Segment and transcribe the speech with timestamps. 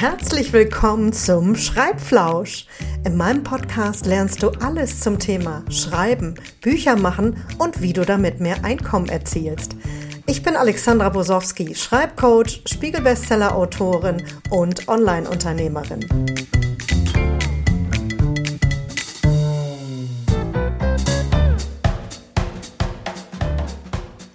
[0.00, 2.64] Herzlich willkommen zum Schreibflausch.
[3.04, 8.40] In meinem Podcast lernst du alles zum Thema Schreiben, Bücher machen und wie du damit
[8.40, 9.76] mehr Einkommen erzielst.
[10.24, 16.00] Ich bin Alexandra Bosowski, Schreibcoach, Spiegelbestseller-Autorin und Online-Unternehmerin.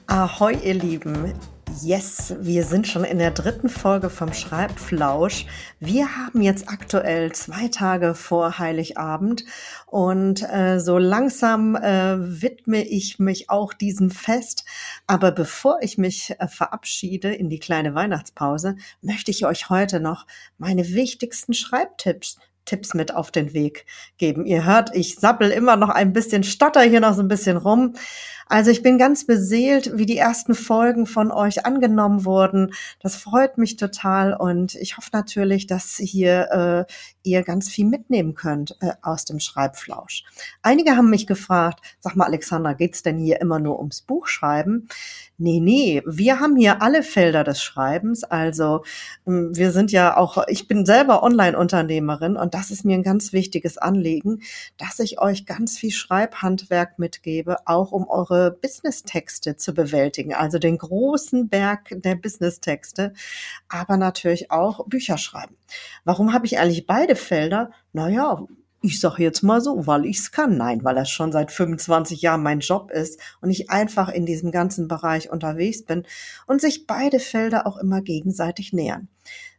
[0.05, 1.33] Ahoi, ihr Lieben.
[1.81, 5.45] Yes, wir sind schon in der dritten Folge vom Schreibflausch.
[5.79, 9.43] Wir haben jetzt aktuell zwei Tage vor Heiligabend
[9.87, 14.63] und äh, so langsam äh, widme ich mich auch diesem Fest.
[15.07, 20.27] Aber bevor ich mich äh, verabschiede in die kleine Weihnachtspause, möchte ich euch heute noch
[20.57, 23.85] meine wichtigsten Schreibtipps Tipps mit auf den Weg
[24.17, 24.45] geben.
[24.45, 27.93] Ihr hört, ich sappel immer noch ein bisschen, stotter hier noch so ein bisschen rum.
[28.47, 32.73] Also ich bin ganz beseelt, wie die ersten Folgen von euch angenommen wurden.
[32.99, 36.93] Das freut mich total und ich hoffe natürlich, dass hier äh,
[37.23, 40.23] ihr ganz viel mitnehmen könnt äh, aus dem Schreibflausch.
[40.61, 44.89] Einige haben mich gefragt, sag mal Alexandra, geht's denn hier immer nur ums Buchschreiben?
[45.37, 48.23] Nee, nee, wir haben hier alle Felder des Schreibens.
[48.23, 48.83] Also
[49.25, 53.33] ähm, wir sind ja auch, ich bin selber Online-Unternehmerin und das ist mir ein ganz
[53.33, 54.41] wichtiges Anliegen,
[54.77, 60.33] dass ich euch ganz viel Schreibhandwerk mitgebe, auch um eure Business-Texte zu bewältigen.
[60.33, 63.13] Also den großen Berg der Business-Texte,
[63.67, 65.55] aber natürlich auch Bücher schreiben.
[66.03, 67.71] Warum habe ich eigentlich beide Felder?
[67.93, 68.45] Naja,
[68.85, 70.57] ich sage jetzt mal so, weil ich es kann.
[70.57, 74.51] Nein, weil das schon seit 25 Jahren mein Job ist und ich einfach in diesem
[74.51, 76.05] ganzen Bereich unterwegs bin
[76.45, 79.07] und sich beide Felder auch immer gegenseitig nähern.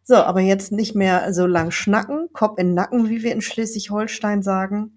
[0.05, 4.43] So, aber jetzt nicht mehr so lang schnacken, Kopf in Nacken, wie wir in Schleswig-Holstein
[4.43, 4.96] sagen.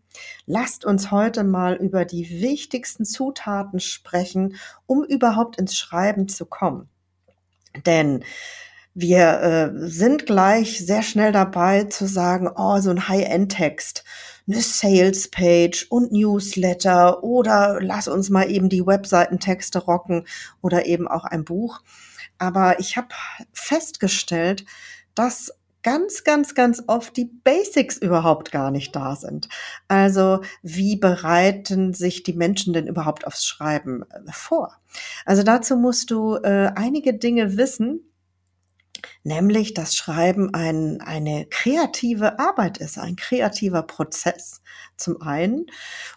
[0.51, 4.55] Lasst uns heute mal über die wichtigsten Zutaten sprechen,
[4.87, 6.89] um überhaupt ins Schreiben zu kommen.
[7.85, 8.23] Denn
[8.95, 14.03] wir äh, sind gleich sehr schnell dabei zu sagen, oh, so ein High-End-Text,
[14.47, 20.25] eine Sales-Page und Newsletter oder lass uns mal eben die Webseitentexte rocken
[20.63, 21.81] oder eben auch ein Buch.
[22.39, 23.09] Aber ich habe
[23.53, 24.65] festgestellt,
[25.13, 29.49] dass ganz, ganz, ganz oft die Basics überhaupt gar nicht da sind.
[29.87, 34.77] Also wie bereiten sich die Menschen denn überhaupt aufs Schreiben äh, vor?
[35.25, 38.01] Also dazu musst du äh, einige Dinge wissen,
[39.23, 44.61] nämlich dass Schreiben ein, eine kreative Arbeit ist, ein kreativer Prozess
[44.97, 45.67] zum einen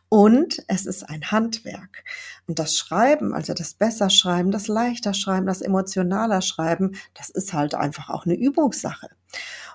[0.08, 2.04] und es ist ein Handwerk.
[2.46, 7.52] Und das Schreiben, also das besser Schreiben, das leichter Schreiben, das emotionaler Schreiben, das ist
[7.52, 9.08] halt einfach auch eine Übungssache.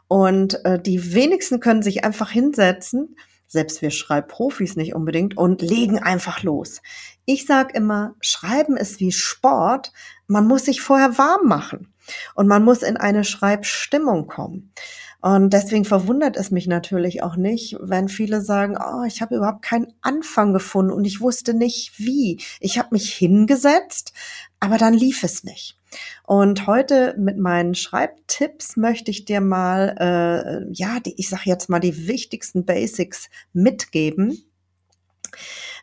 [0.07, 3.15] Und äh, die wenigsten können sich einfach hinsetzen,
[3.47, 6.81] selbst wir Schreibprofis nicht unbedingt, und legen einfach los.
[7.25, 9.91] Ich sage immer, Schreiben ist wie Sport,
[10.27, 11.93] man muss sich vorher warm machen.
[12.35, 14.71] Und man muss in eine Schreibstimmung kommen.
[15.19, 19.63] Und deswegen verwundert es mich natürlich auch nicht, wenn viele sagen, oh, ich habe überhaupt
[19.63, 22.39] keinen Anfang gefunden und ich wusste nicht wie.
[22.59, 24.13] Ich habe mich hingesetzt,
[24.59, 25.77] aber dann lief es nicht.
[26.23, 31.69] Und heute mit meinen Schreibtipps möchte ich dir mal, äh, ja, die, ich sage jetzt
[31.69, 34.43] mal die wichtigsten Basics mitgeben,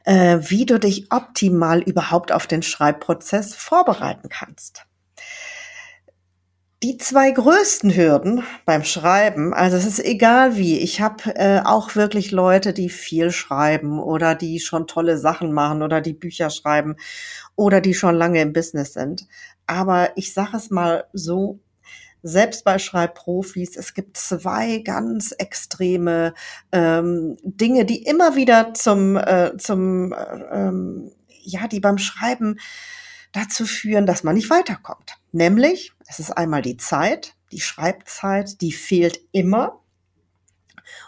[0.04, 4.84] äh, wie du dich optimal überhaupt auf den Schreibprozess vorbereiten kannst.
[6.84, 11.96] Die zwei größten Hürden beim Schreiben, also es ist egal wie, ich habe äh, auch
[11.96, 16.96] wirklich Leute, die viel schreiben oder die schon tolle Sachen machen oder die Bücher schreiben
[17.56, 19.26] oder die schon lange im Business sind.
[19.66, 21.58] Aber ich sage es mal so,
[22.22, 26.34] selbst bei Schreibprofis, es gibt zwei ganz extreme
[26.70, 30.16] ähm, Dinge, die immer wieder zum, äh, zum äh,
[30.52, 31.12] ähm,
[31.44, 32.58] ja, die beim Schreiben
[33.34, 35.18] dazu führen, dass man nicht weiterkommt.
[35.32, 39.80] Nämlich, es ist einmal die Zeit, die Schreibzeit, die fehlt immer.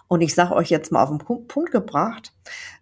[0.09, 2.33] Und ich sage euch jetzt mal auf den Punkt gebracht,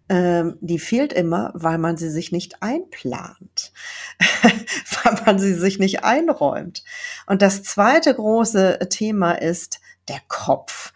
[0.09, 3.71] ähm, die fehlt immer, weil man sie sich nicht einplant,
[5.03, 6.83] weil man sie sich nicht einräumt.
[7.25, 10.93] Und das zweite große Thema ist der Kopf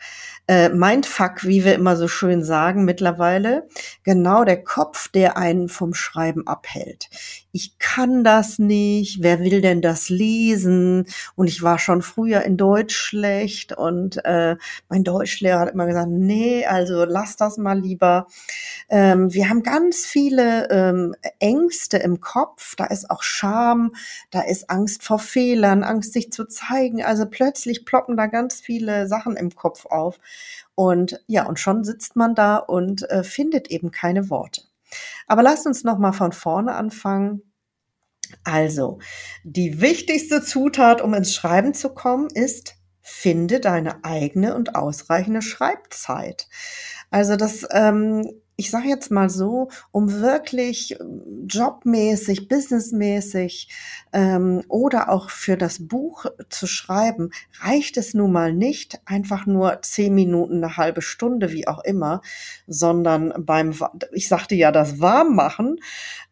[0.50, 3.68] äh, Mindfuck, wie wir immer so schön sagen mittlerweile,
[4.04, 7.07] genau der Kopf, der einen vom Schreiben abhält.
[7.51, 11.06] Ich kann das nicht, wer will denn das lesen?
[11.36, 14.56] Und ich war schon früher in Deutsch schlecht und äh,
[14.88, 18.28] mein Deutschlehrer hat immer gesagt, nee, also lass das mal lieber.
[18.88, 23.96] Ähm, wir haben ganz viele ähm, Ängste im Kopf, da ist auch Scham,
[24.30, 27.04] da ist Angst vor Fehlern, Angst sich zu zeigen.
[27.04, 30.19] Also plötzlich ploppen da ganz viele Sachen im Kopf auf.
[30.75, 34.69] Und ja, und schon sitzt man da und äh, findet eben keine Worte.
[35.27, 37.41] Aber lasst uns noch mal von vorne anfangen.
[38.44, 39.00] Also,
[39.44, 46.47] die wichtigste Zutat, um ins Schreiben zu kommen, ist finde deine eigene und ausreichende Schreibzeit.
[47.09, 48.30] Also das ähm,
[48.60, 53.70] ich sage jetzt mal so, um wirklich ähm, jobmäßig, businessmäßig
[54.12, 59.82] ähm, oder auch für das Buch zu schreiben, reicht es nun mal nicht einfach nur
[59.82, 62.22] zehn Minuten, eine halbe Stunde, wie auch immer,
[62.68, 63.74] sondern beim,
[64.12, 65.78] ich sagte ja, das Warmmachen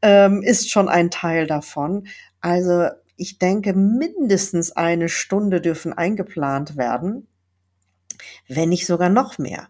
[0.01, 2.07] ähm, ist schon ein Teil davon.
[2.41, 7.27] Also ich denke, mindestens eine Stunde dürfen eingeplant werden
[8.47, 9.67] wenn nicht sogar noch mehr.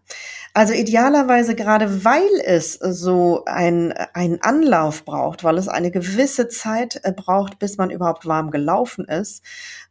[0.57, 6.99] Also idealerweise gerade weil es so ein, einen Anlauf braucht, weil es eine gewisse Zeit
[7.03, 9.43] äh, braucht, bis man überhaupt warm gelaufen ist,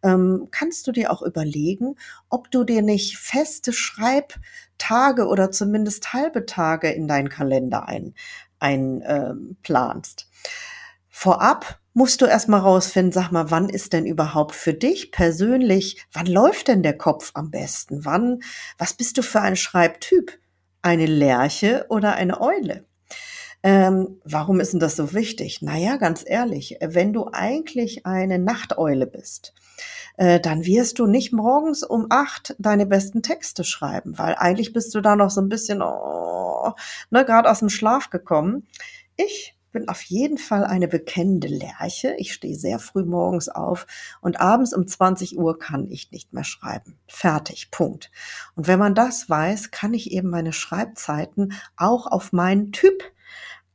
[0.03, 1.95] ähm, kannst du dir auch überlegen,
[2.31, 8.15] ob du dir nicht feste Schreibtage oder zumindest halbe Tage in deinen Kalender ein,
[8.59, 10.27] einplanst.
[10.29, 10.49] Ähm,
[11.09, 16.27] Vorab musst du erstmal rausfinden, sag mal, wann ist denn überhaupt für dich persönlich, wann
[16.27, 18.05] läuft denn der Kopf am besten?
[18.05, 18.41] Wann,
[18.79, 20.37] was bist du für ein Schreibtyp?
[20.87, 22.85] Eine Lerche oder eine Eule?
[23.65, 25.61] Ähm, warum ist denn das so wichtig?
[25.61, 29.53] Naja, ganz ehrlich, wenn du eigentlich eine Nachteule bist,
[30.17, 34.94] äh, dann wirst du nicht morgens um acht deine besten Texte schreiben, weil eigentlich bist
[34.94, 36.73] du da noch so ein bisschen, oh,
[37.11, 38.69] ne, gerade aus dem Schlaf gekommen.
[39.17, 42.14] Ich bin auf jeden Fall eine bekennende Lerche.
[42.17, 43.87] Ich stehe sehr früh morgens auf
[44.23, 46.99] und abends um 20 Uhr kann ich nicht mehr schreiben.
[47.06, 48.11] Fertig, Punkt.
[48.55, 53.02] Und wenn man das weiß, kann ich eben meine Schreibzeiten auch auf meinen Typ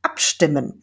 [0.02, 0.82] abstimmen.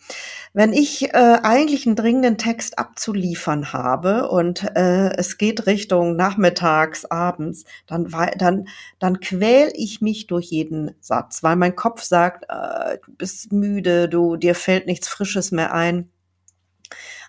[0.54, 7.06] Wenn ich äh, eigentlich einen dringenden Text abzuliefern habe und äh, es geht Richtung nachmittags,
[7.06, 8.08] abends, dann,
[8.38, 8.68] dann,
[8.98, 14.10] dann quäl ich mich durch jeden Satz, weil mein Kopf sagt, äh, du bist müde,
[14.10, 16.10] du, dir fällt nichts Frisches mehr ein.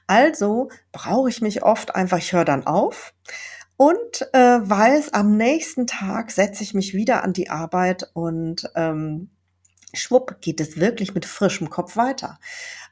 [0.06, 3.14] Also brauche ich mich oft einfach, ich höre dann auf
[3.76, 9.30] und äh, weiß, am nächsten Tag setze ich mich wieder an die Arbeit und ähm,
[9.92, 12.38] schwupp geht es wirklich mit frischem Kopf weiter.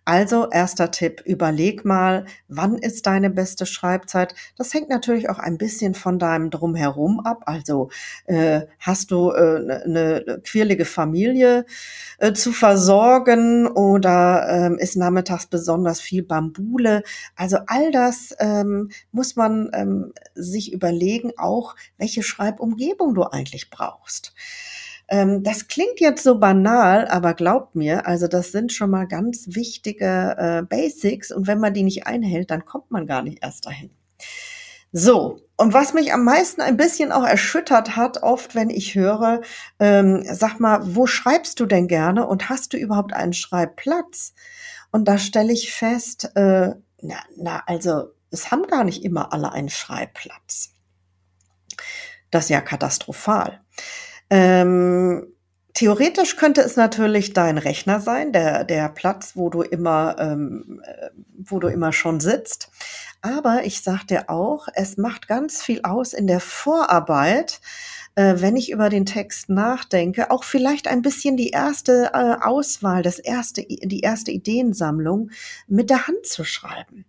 [0.08, 4.34] Also erster Tipp, überleg mal, wann ist deine beste Schreibzeit?
[4.56, 7.42] Das hängt natürlich auch ein bisschen von deinem Drumherum ab.
[7.44, 7.90] Also
[8.24, 11.66] äh, hast du äh, ne, eine quirlige Familie
[12.16, 17.02] äh, zu versorgen oder ähm, ist nachmittags besonders viel Bambule?
[17.36, 24.32] Also all das ähm, muss man ähm, sich überlegen, auch welche Schreibumgebung du eigentlich brauchst.
[25.08, 29.46] Ähm, das klingt jetzt so banal, aber glaubt mir, also das sind schon mal ganz
[29.49, 33.66] wichtige äh, Basics und wenn man die nicht einhält, dann kommt man gar nicht erst
[33.66, 33.90] dahin.
[34.93, 39.43] So, und was mich am meisten ein bisschen auch erschüttert hat, oft wenn ich höre,
[39.78, 44.34] ähm, sag mal, wo schreibst du denn gerne und hast du überhaupt einen Schreibplatz?
[44.90, 49.52] Und da stelle ich fest, äh, na, na, also es haben gar nicht immer alle
[49.52, 50.70] einen Schreibplatz.
[52.31, 53.61] Das ist ja katastrophal.
[54.30, 55.26] Ähm,
[55.75, 61.10] theoretisch könnte es natürlich dein Rechner sein, der, der Platz, wo du immer, ähm, äh,
[61.38, 62.70] wo du immer schon sitzt.
[63.20, 67.60] Aber ich sag dir auch, es macht ganz viel aus in der Vorarbeit,
[68.14, 73.02] äh, wenn ich über den Text nachdenke, auch vielleicht ein bisschen die erste äh, Auswahl,
[73.02, 75.30] das erste, die erste Ideensammlung
[75.66, 77.06] mit der Hand zu schreiben.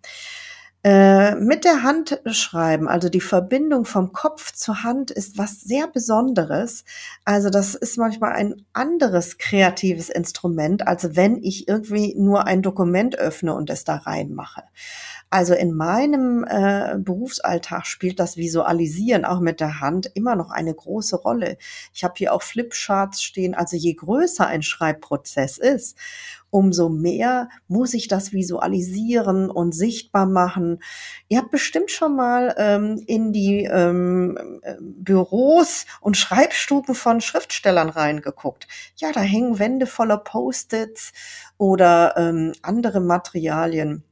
[0.81, 5.87] Äh, mit der Hand schreiben, also die Verbindung vom Kopf zur Hand ist was sehr
[5.87, 6.85] Besonderes.
[7.25, 13.17] Also das ist manchmal ein anderes kreatives Instrument, als wenn ich irgendwie nur ein Dokument
[13.17, 14.63] öffne und es da reinmache.
[15.29, 20.73] Also in meinem äh, Berufsalltag spielt das Visualisieren auch mit der Hand immer noch eine
[20.73, 21.57] große Rolle.
[21.93, 23.53] Ich habe hier auch Flipcharts stehen.
[23.53, 25.97] Also je größer ein Schreibprozess ist,
[26.51, 30.81] umso mehr muss ich das visualisieren und sichtbar machen.
[31.27, 37.89] Ihr habt bestimmt schon mal ähm, in die ähm, äh, Büros und Schreibstuben von Schriftstellern
[37.89, 38.67] reingeguckt.
[38.95, 41.11] Ja, da hängen Wände voller Post-its
[41.57, 44.03] oder ähm, andere Materialien.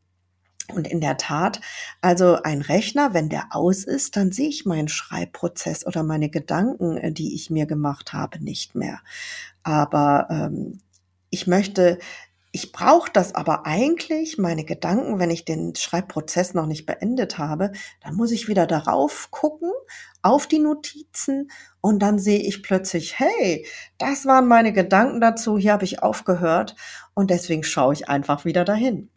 [0.74, 1.62] Und in der Tat,
[2.02, 6.98] also ein Rechner, wenn der aus ist, dann sehe ich meinen Schreibprozess oder meine Gedanken,
[6.98, 9.00] äh, die ich mir gemacht habe, nicht mehr.
[9.64, 10.82] Aber ähm,
[11.30, 12.00] ich möchte,
[12.52, 17.72] ich brauche das aber eigentlich, meine Gedanken, wenn ich den Schreibprozess noch nicht beendet habe,
[18.02, 19.72] dann muss ich wieder darauf gucken,
[20.22, 21.52] auf die Notizen
[21.82, 23.66] und dann sehe ich plötzlich, hey,
[23.98, 26.76] das waren meine Gedanken dazu, hier habe ich aufgehört
[27.14, 29.10] und deswegen schaue ich einfach wieder dahin.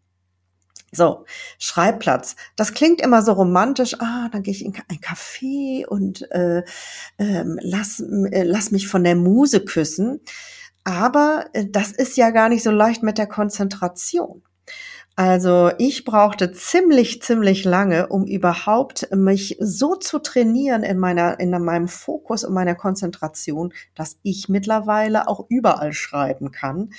[0.92, 1.24] So,
[1.58, 2.34] Schreibplatz.
[2.56, 3.94] Das klingt immer so romantisch.
[4.00, 6.64] Ah, dann gehe ich in ein Café und äh,
[7.18, 10.20] äh, lass, äh, lass mich von der Muse küssen.
[10.90, 14.42] Aber äh, das ist ja gar nicht so leicht mit der Konzentration.
[15.14, 21.50] Also ich brauchte ziemlich, ziemlich lange, um überhaupt mich so zu trainieren in meiner, in
[21.50, 26.90] meinem Fokus und meiner Konzentration, dass ich mittlerweile auch überall schreiben kann.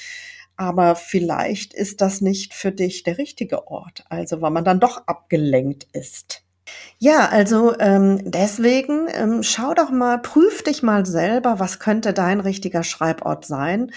[0.56, 4.06] Aber vielleicht ist das nicht für dich der richtige Ort.
[4.10, 6.41] Also weil man dann doch abgelenkt ist.
[7.00, 12.40] Ja, also ähm, deswegen ähm, schau doch mal, prüf dich mal selber, was könnte dein
[12.40, 13.92] richtiger Schreibort sein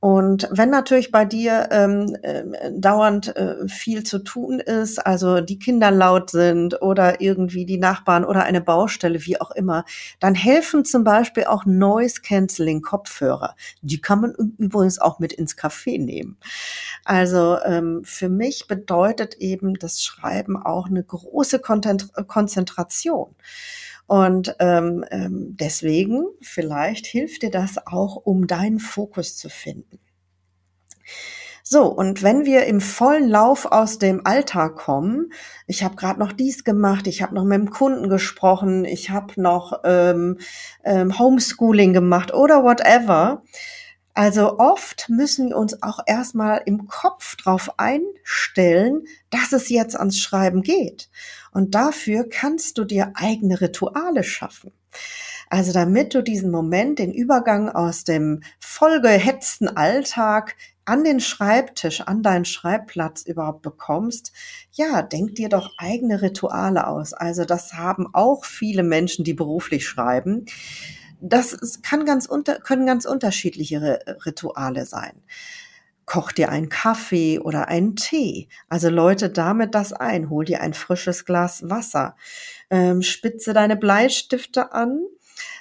[0.00, 2.42] und wenn natürlich bei dir ähm, äh,
[2.72, 8.24] dauernd äh, viel zu tun ist, also die Kinder laut sind oder irgendwie die Nachbarn
[8.24, 9.84] oder eine Baustelle, wie auch immer,
[10.18, 13.54] dann helfen zum Beispiel auch Noise Cancelling Kopfhörer.
[13.82, 16.38] Die kann man übrigens auch mit ins Café nehmen.
[17.04, 23.34] Also ähm, für mich bedeutet eben das Schreiben auch eine große Konzentration.
[24.10, 30.00] Und ähm, ähm, deswegen, vielleicht hilft dir das auch, um deinen Fokus zu finden.
[31.62, 35.32] So, und wenn wir im vollen Lauf aus dem Alltag kommen,
[35.68, 39.40] ich habe gerade noch dies gemacht, ich habe noch mit dem Kunden gesprochen, ich habe
[39.40, 40.38] noch ähm,
[40.82, 43.44] ähm, Homeschooling gemacht oder whatever.
[44.12, 50.18] Also oft müssen wir uns auch erstmal im Kopf drauf einstellen, dass es jetzt ans
[50.18, 51.08] Schreiben geht.
[51.52, 54.72] Und dafür kannst du dir eigene Rituale schaffen.
[55.48, 62.22] Also damit du diesen Moment, den Übergang aus dem vollgehetzten Alltag an den Schreibtisch, an
[62.22, 64.32] deinen Schreibplatz überhaupt bekommst,
[64.72, 67.12] ja, denk dir doch eigene Rituale aus.
[67.12, 70.46] Also das haben auch viele Menschen, die beruflich schreiben.
[71.20, 75.22] Das kann ganz unter, können ganz unterschiedliche Rituale sein
[76.10, 78.48] koch dir einen Kaffee oder einen Tee.
[78.68, 80.28] Also läute damit das ein.
[80.28, 82.16] Hol dir ein frisches Glas Wasser.
[82.68, 85.06] Ähm, spitze deine Bleistifte an.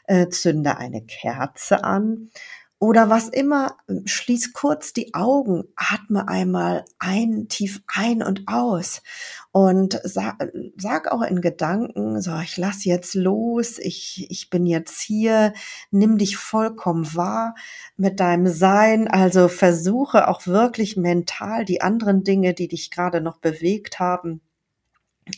[0.08, 2.32] Äh, zünde eine Kerze an.
[2.82, 9.02] Oder was immer, schließ kurz die Augen, atme einmal ein, tief ein und aus.
[9.52, 10.38] Und sag,
[10.78, 15.52] sag auch in Gedanken, so, ich lass jetzt los, ich, ich bin jetzt hier,
[15.92, 17.54] nimm dich vollkommen wahr
[17.98, 23.40] mit deinem Sein, also versuche auch wirklich mental die anderen Dinge, die dich gerade noch
[23.40, 24.40] bewegt haben,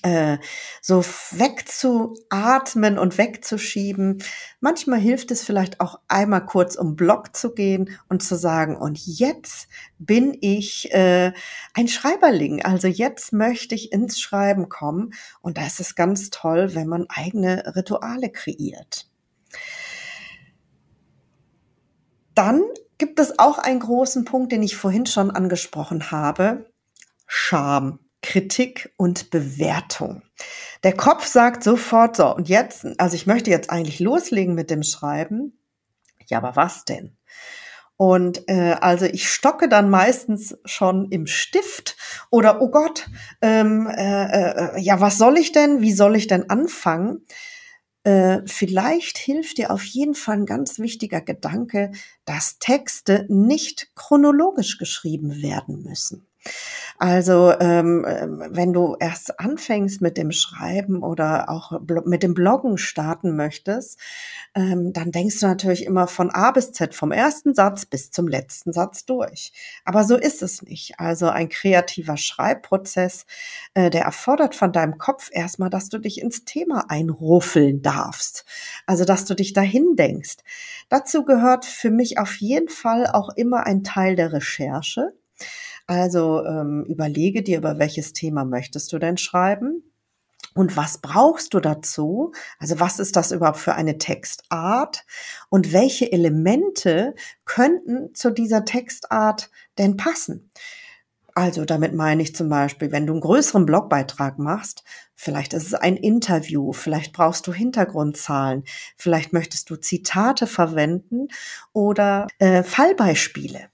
[0.03, 0.37] äh,
[0.81, 4.23] so wegzuatmen und wegzuschieben.
[4.59, 8.99] Manchmal hilft es vielleicht auch einmal kurz um Block zu gehen und zu sagen, und
[9.05, 9.67] jetzt
[9.99, 11.33] bin ich äh,
[11.73, 12.63] ein Schreiberling.
[12.63, 15.13] Also jetzt möchte ich ins Schreiben kommen.
[15.41, 19.07] Und da ist es ganz toll, wenn man eigene Rituale kreiert.
[22.35, 22.63] Dann
[22.97, 26.71] gibt es auch einen großen Punkt, den ich vorhin schon angesprochen habe.
[27.25, 27.99] Scham.
[28.21, 30.21] Kritik und Bewertung.
[30.83, 34.83] Der Kopf sagt sofort so, und jetzt, also ich möchte jetzt eigentlich loslegen mit dem
[34.83, 35.57] Schreiben.
[36.27, 37.17] Ja, aber was denn?
[37.97, 41.97] Und äh, also ich stocke dann meistens schon im Stift
[42.31, 43.07] oder oh Gott,
[43.43, 45.81] ähm, äh, äh, ja, was soll ich denn?
[45.81, 47.27] Wie soll ich denn anfangen?
[48.03, 51.91] Äh, vielleicht hilft dir auf jeden Fall ein ganz wichtiger Gedanke,
[52.25, 56.25] dass Texte nicht chronologisch geschrieben werden müssen.
[56.97, 62.77] Also ähm, ähm, wenn du erst anfängst mit dem Schreiben oder auch mit dem Bloggen
[62.77, 63.99] starten möchtest,
[64.53, 68.27] ähm, dann denkst du natürlich immer von A bis Z, vom ersten Satz bis zum
[68.27, 69.51] letzten Satz durch.
[69.83, 70.99] Aber so ist es nicht.
[70.99, 73.25] Also ein kreativer Schreibprozess,
[73.73, 78.45] äh, der erfordert von deinem Kopf erstmal, dass du dich ins Thema einruffeln darfst.
[78.85, 80.37] Also dass du dich dahin denkst.
[80.89, 85.13] Dazu gehört für mich auf jeden Fall auch immer ein Teil der Recherche.
[85.91, 89.83] Also ähm, überlege dir, über welches Thema möchtest du denn schreiben?
[90.53, 92.31] Und was brauchst du dazu?
[92.59, 95.03] Also was ist das überhaupt für eine Textart?
[95.49, 100.49] Und welche Elemente könnten zu dieser Textart denn passen?
[101.35, 105.73] Also damit meine ich zum Beispiel, wenn du einen größeren Blogbeitrag machst, vielleicht ist es
[105.73, 108.63] ein Interview, vielleicht brauchst du Hintergrundzahlen,
[108.95, 111.27] vielleicht möchtest du Zitate verwenden
[111.73, 113.69] oder äh, Fallbeispiele.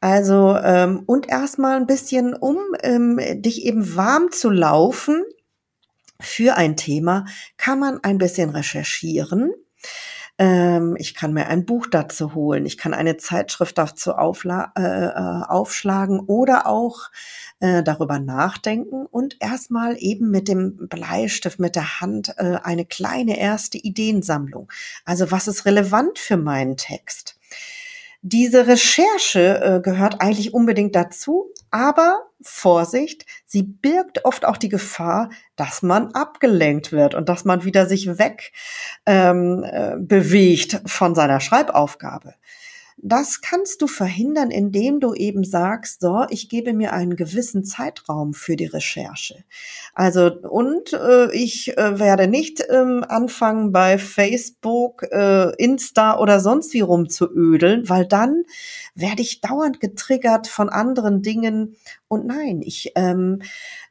[0.00, 5.22] Also ähm, und erstmal ein bisschen, um ähm, dich eben warm zu laufen
[6.20, 7.26] für ein Thema,
[7.58, 9.52] kann man ein bisschen recherchieren.
[10.38, 14.82] Ähm, ich kann mir ein Buch dazu holen, ich kann eine Zeitschrift dazu aufla äh,
[14.82, 17.10] äh, aufschlagen oder auch
[17.60, 23.38] äh, darüber nachdenken und erstmal eben mit dem Bleistift, mit der Hand äh, eine kleine
[23.38, 24.72] erste Ideensammlung.
[25.04, 27.38] Also was ist relevant für meinen Text?
[28.22, 35.30] Diese Recherche äh, gehört eigentlich unbedingt dazu, aber Vorsicht, sie birgt oft auch die Gefahr,
[35.56, 38.52] dass man abgelenkt wird und dass man wieder sich weg
[39.06, 42.34] ähm, äh, bewegt von seiner Schreibaufgabe.
[43.02, 48.34] Das kannst du verhindern, indem du eben sagst, so, ich gebe mir einen gewissen Zeitraum
[48.34, 49.44] für die Recherche.
[49.94, 56.74] Also, und äh, ich äh, werde nicht ähm, anfangen bei Facebook, äh, Insta oder sonst
[56.74, 58.44] wie rumzuödeln, weil dann
[58.94, 61.76] werde ich dauernd getriggert von anderen Dingen.
[62.06, 63.40] Und nein, ich ähm,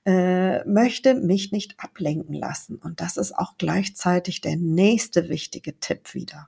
[0.05, 2.75] äh, möchte mich nicht ablenken lassen.
[2.75, 6.47] Und das ist auch gleichzeitig der nächste wichtige Tipp wieder.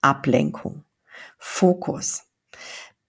[0.00, 0.84] Ablenkung.
[1.38, 2.24] Fokus.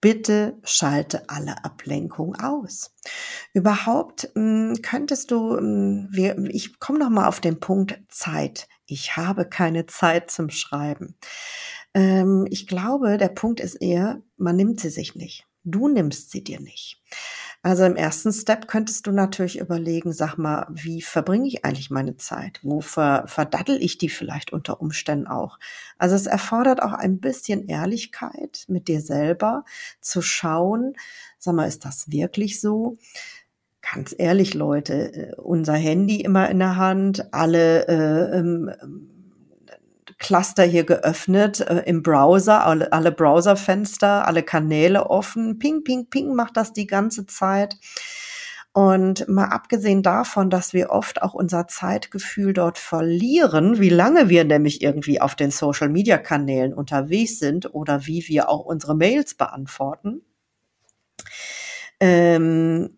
[0.02, 2.94] Bitte schalte alle Ablenkung aus.
[3.54, 8.00] Überhaupt mh, hm, könntest du, mh, hm, wir, ich komme noch mal auf den Punkt
[8.10, 8.68] Zeit.
[8.86, 11.16] Ich habe keine Zeit zum Schreiben.
[11.96, 15.48] Ähm, ich glaube, der Punkt ist eher, man nimmt sie sich nicht.
[15.64, 17.02] Du nimmst sie dir nicht.
[17.66, 22.16] Also im ersten Step könntest du natürlich überlegen, sag mal, wie verbringe ich eigentlich meine
[22.16, 22.60] Zeit?
[22.62, 25.58] Wo ver verdaddel ich die vielleicht unter Umständen auch?
[25.98, 29.66] Also es erfordert auch ein bisschen Ehrlichkeit mit dir selber
[30.00, 30.94] zu schauen,
[31.40, 33.00] sag mal, ist das wirklich so?
[33.82, 39.15] Ganz ehrlich, Leute, äh, unser Handy immer in der Hand, alle äh, ähm,
[40.18, 45.60] Cluster hier geöffnet äh, im Browser, alle, alle Browserfenster, alle Kanäle offen.
[45.60, 47.78] Ping, ping, ping macht das die ganze Zeit.
[48.72, 54.44] Und mal abgesehen davon, dass wir oft auch unser Zeitgefühl dort verlieren, wie lange wir
[54.44, 60.24] nämlich irgendwie auf den Social-Media-Kanälen unterwegs sind oder wie wir auch unsere Mails beantworten,
[62.02, 62.98] ähm,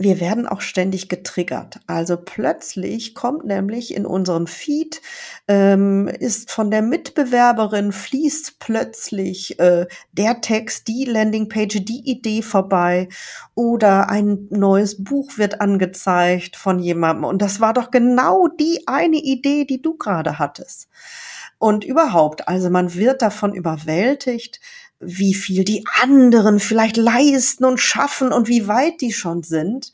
[0.00, 1.78] wir werden auch ständig getriggert.
[1.86, 5.02] Also plötzlich kommt nämlich in unserem Feed,
[5.46, 13.10] ähm, ist von der Mitbewerberin fließt plötzlich äh, der Text, die Landingpage, die Idee vorbei
[13.54, 17.24] oder ein neues Buch wird angezeigt von jemandem.
[17.24, 20.88] Und das war doch genau die eine Idee, die du gerade hattest.
[21.58, 24.60] Und überhaupt, also man wird davon überwältigt,
[25.00, 29.92] wie viel die anderen vielleicht leisten und schaffen und wie weit die schon sind.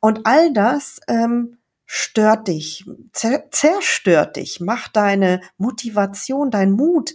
[0.00, 7.14] Und all das ähm, stört dich, zerstört dich, macht deine Motivation, dein Mut,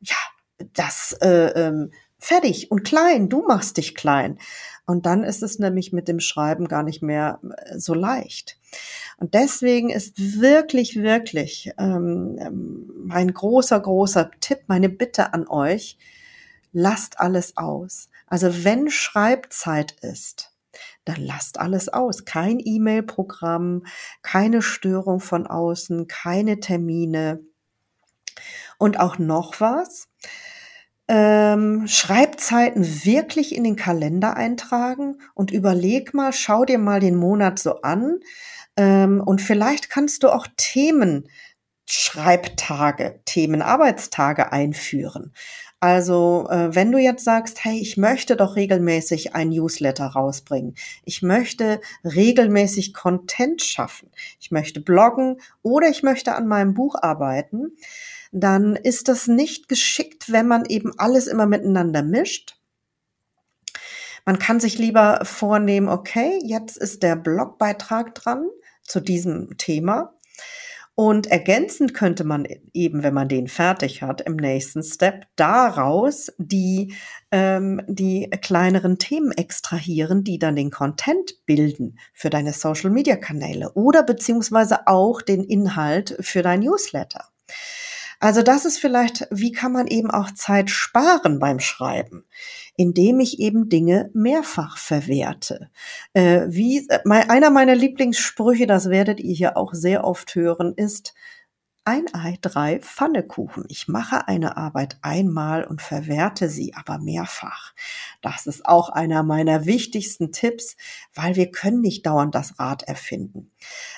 [0.00, 0.16] ja,
[0.74, 3.28] das äh, ähm, fertig und klein.
[3.28, 4.38] Du machst dich klein.
[4.84, 8.58] Und dann ist es nämlich mit dem Schreiben gar nicht mehr äh, so leicht.
[9.18, 15.98] Und deswegen ist wirklich, wirklich ähm, ähm, mein großer, großer Tipp, meine Bitte an euch,
[16.72, 18.08] lasst alles aus.
[18.26, 20.52] Also wenn Schreibzeit ist,
[21.04, 22.24] dann lasst alles aus.
[22.24, 23.84] Kein E-Mail-Programm,
[24.22, 27.40] keine Störung von außen, keine Termine.
[28.78, 30.08] Und auch noch was.
[31.08, 37.58] Ähm, Schreibzeiten wirklich in den Kalender eintragen und überleg mal, schau dir mal den Monat
[37.58, 38.20] so an.
[38.76, 41.28] Ähm, und vielleicht kannst du auch Themen
[41.84, 45.34] Schreibtage, Themenarbeitstage einführen.
[45.82, 51.22] Also, äh, wenn du jetzt sagst, hey, ich möchte doch regelmäßig ein Newsletter rausbringen, ich
[51.22, 57.76] möchte regelmäßig Content schaffen, ich möchte bloggen oder ich möchte an meinem Buch arbeiten,
[58.30, 62.60] dann ist das nicht geschickt, wenn man eben alles immer miteinander mischt.
[64.24, 68.46] Man kann sich lieber vornehmen, okay, jetzt ist der Blogbeitrag dran
[68.84, 70.14] zu diesem Thema
[70.94, 76.94] und ergänzend könnte man eben, wenn man den fertig hat, im nächsten Step daraus die,
[77.30, 84.86] ähm, die kleineren Themen extrahieren, die dann den Content bilden für deine Social-Media-Kanäle oder beziehungsweise
[84.86, 87.24] auch den Inhalt für dein Newsletter.
[88.22, 92.22] Also das ist vielleicht, wie kann man eben auch Zeit sparen beim Schreiben,
[92.76, 95.70] indem ich eben Dinge mehrfach verwerte.
[96.12, 101.14] Äh, wie äh, einer meiner Lieblingssprüche, das werdet ihr hier auch sehr oft hören, ist
[101.84, 103.64] ein Ei, drei Pfannekuchen.
[103.68, 107.72] Ich mache eine Arbeit einmal und verwerte sie aber mehrfach.
[108.20, 110.76] Das ist auch einer meiner wichtigsten Tipps,
[111.12, 113.50] weil wir können nicht dauernd das Rad erfinden.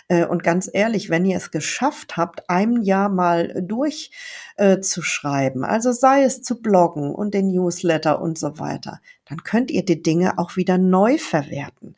[0.08, 5.92] Äh, und ganz ehrlich, wenn ihr es geschafft habt, ein Jahr mal durchzuschreiben, äh, also
[5.92, 10.38] sei es zu bloggen und den Newsletter und so weiter, dann könnt ihr die Dinge
[10.38, 11.94] auch wieder neu verwerten.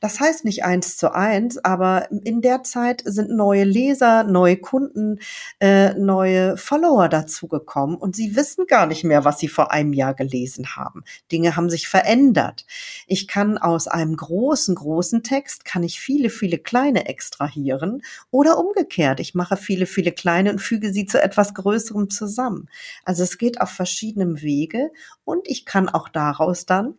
[0.00, 5.20] Das heißt nicht eins zu eins, aber in der Zeit sind neue Leser, neue Kunden,
[5.60, 10.14] äh, neue Follower dazugekommen und sie wissen gar nicht mehr, was sie vor einem Jahr
[10.14, 11.04] gelesen haben.
[11.32, 12.66] Dinge haben sich verändert.
[13.06, 19.20] Ich kann aus einem großen, großen Text, kann ich viele, viele kleine extrahieren oder umgekehrt.
[19.20, 22.68] Ich mache viele, viele kleine und füge sie zu etwas Größerem zusammen.
[23.04, 24.90] Also es geht auf verschiedenen Wege
[25.24, 26.94] und ich kann auch daraus dann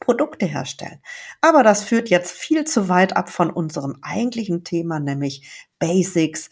[0.00, 1.00] Produkte herstellen.
[1.40, 5.48] Aber das führt jetzt viel zu weit ab von unserem eigentlichen Thema, nämlich
[5.78, 6.50] Basics,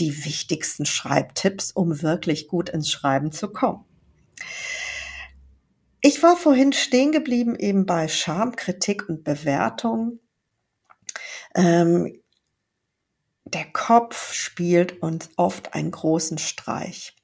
[0.00, 3.84] die wichtigsten Schreibtipps, um wirklich gut ins Schreiben zu kommen.
[6.08, 10.20] Ich war vorhin stehen geblieben eben bei Scham, Kritik und Bewertung.
[11.54, 12.22] Ähm,
[13.44, 17.14] der Kopf spielt uns oft einen großen Streich.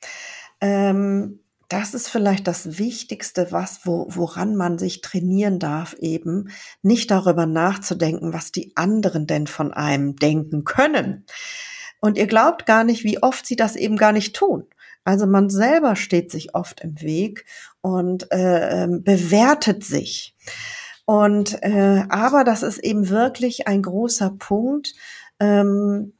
[0.60, 6.50] Ähm, das ist vielleicht das Wichtigste, was, wo, woran man sich trainieren darf, eben
[6.82, 11.24] nicht darüber nachzudenken, was die anderen denn von einem denken können.
[12.00, 14.66] Und ihr glaubt gar nicht, wie oft sie das eben gar nicht tun.
[15.04, 17.44] Also man selber steht sich oft im Weg
[17.80, 20.34] und äh, ähm, bewertet sich.
[21.04, 24.94] Und äh, aber das ist eben wirklich ein großer Punkt.
[25.38, 26.14] Ähm,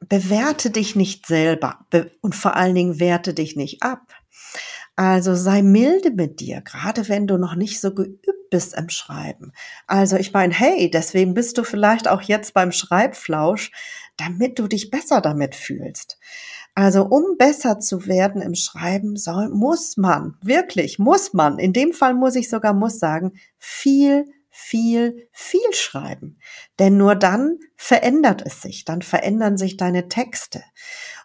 [0.00, 4.14] bewerte dich nicht selber be und vor allen Dingen werte dich nicht ab.
[4.96, 9.52] Also sei milde mit dir, gerade wenn du noch nicht so geübt bist im Schreiben.
[9.86, 13.70] Also ich meine, hey, deswegen bist du vielleicht auch jetzt beim Schreibflausch,
[14.18, 16.18] damit du dich besser damit fühlst.
[16.74, 21.92] Also um besser zu werden im Schreiben soll, muss man, wirklich, muss man, in dem
[21.92, 26.38] Fall muss ich sogar muss sagen, viel, viel, viel schreiben.
[26.78, 30.62] Denn nur dann verändert es sich, dann verändern sich deine Texte.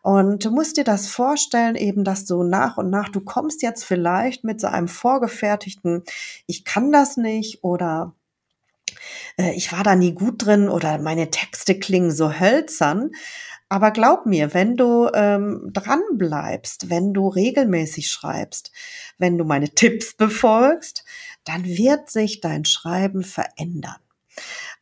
[0.02, 3.86] Und du musst dir das vorstellen, eben, dass du nach und nach, du kommst jetzt
[3.86, 6.04] vielleicht mit so einem vorgefertigten,
[6.46, 8.16] ich kann das nicht oder
[9.38, 13.12] äh, ich war da nie gut drin oder meine Texte klingen so hölzern.
[13.70, 18.72] Aber glaub mir, wenn du ähm, dran bleibst, wenn du regelmäßig schreibst,
[19.18, 21.04] wenn du meine Tipps befolgst,
[21.44, 23.98] dann wird sich dein Schreiben verändern.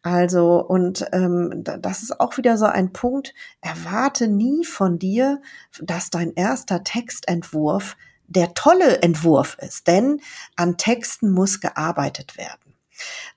[0.01, 5.41] Also, und ähm, das ist auch wieder so ein Punkt, erwarte nie von dir,
[5.81, 10.21] dass dein erster Textentwurf der tolle Entwurf ist, denn
[10.55, 12.75] an Texten muss gearbeitet werden.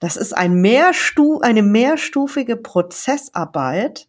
[0.00, 4.07] Das ist ein Mehrstu eine mehrstufige Prozessarbeit,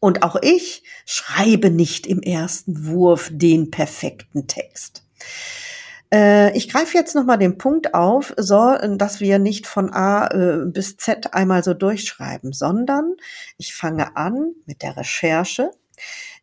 [0.00, 5.04] und auch ich schreibe nicht im ersten Wurf den perfekten Text.
[6.12, 10.66] Äh, ich greife jetzt nochmal den Punkt auf, so, dass wir nicht von A äh,
[10.66, 13.16] bis Z einmal so durchschreiben, sondern
[13.58, 15.70] ich fange an mit der Recherche.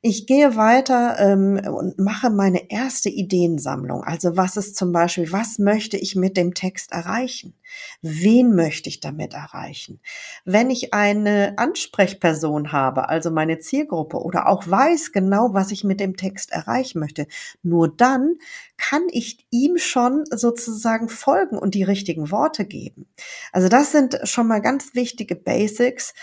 [0.05, 4.03] Ich gehe weiter ähm, und mache meine erste Ideensammlung.
[4.03, 7.53] Also was ist zum Beispiel, was möchte ich mit dem Text erreichen?
[8.01, 10.01] Wen möchte ich damit erreichen?
[10.43, 16.01] Wenn ich eine Ansprechperson habe, also meine Zielgruppe oder auch weiß genau, was ich mit
[16.01, 17.25] dem Text erreichen möchte,
[17.61, 18.35] nur dann
[18.75, 23.07] kann ich ihm schon sozusagen folgen und die richtigen Worte geben.
[23.53, 26.13] Also das sind schon mal ganz wichtige Basics.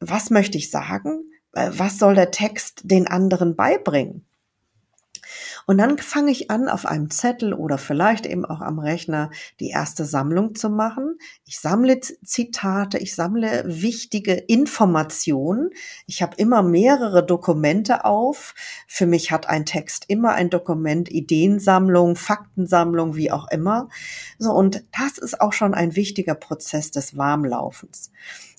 [0.00, 1.22] Was möchte ich sagen?
[1.56, 4.26] Äh, was soll der Text den anderen beibringen?
[5.66, 9.70] Und dann fange ich an, auf einem Zettel oder vielleicht eben auch am Rechner die
[9.70, 11.18] erste Sammlung zu machen.
[11.44, 15.70] Ich sammle Zitate, ich sammle wichtige Informationen.
[16.06, 18.54] Ich habe immer mehrere Dokumente auf.
[18.86, 23.88] Für mich hat ein Text immer ein Dokument, Ideensammlung, Faktensammlung, wie auch immer.
[24.38, 28.12] So, und das ist auch schon ein wichtiger Prozess des Warmlaufens.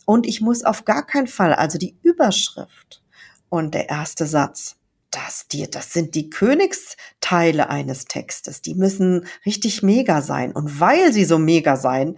[0.07, 3.03] Und ich muss auf gar keinen Fall, also die Überschrift
[3.49, 4.77] und der erste Satz,
[5.11, 8.61] das, die, das sind die Königsteile eines Textes.
[8.61, 10.53] Die müssen richtig mega sein.
[10.53, 12.15] Und weil sie so mega sein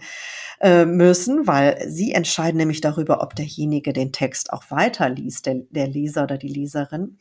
[0.60, 5.88] äh, müssen, weil sie entscheiden nämlich darüber, ob derjenige den Text auch weiterliest, der, der
[5.88, 7.18] Leser oder die Leserin,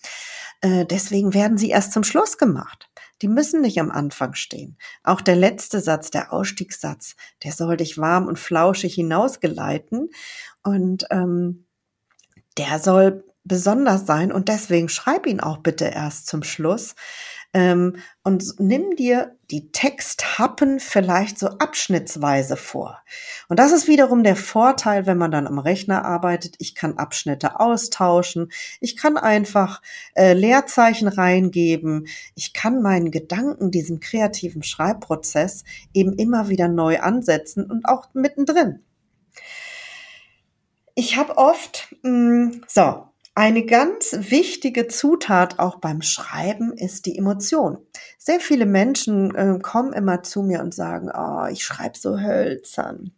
[0.61, 2.89] äh, deswegen werden sie erst zum Schluss gemacht.
[3.21, 4.77] Die müssen nicht am Anfang stehen.
[5.03, 10.09] Auch der letzte Satz, der Ausstiegssatz, der soll dich warm und flauschig hinausgeleiten.
[10.63, 11.65] Und ähm,
[12.57, 16.95] der soll besonders sein und deswegen schreib ihn auch bitte erst zum Schluss.
[17.51, 22.99] Ähm, und nimm dir die Texthappen vielleicht so abschnittsweise vor.
[23.47, 26.55] Und das ist wiederum der Vorteil, wenn man dann am Rechner arbeitet.
[26.59, 28.51] Ich kann Abschnitte austauschen.
[28.79, 29.81] Ich kann einfach
[30.13, 32.07] äh, Leerzeichen reingeben.
[32.35, 38.83] Ich kann meinen Gedanken, diesem kreativen Schreibprozess eben immer wieder neu ansetzen und auch mittendrin.
[40.93, 47.17] Ich habe oft, mh, mm, so, eine ganz wichtige Zutat auch beim Schreiben ist die
[47.17, 47.77] Emotion.
[48.17, 53.13] Sehr viele Menschen äh, kommen immer zu mir und sagen, oh, ich schreibe so hölzern.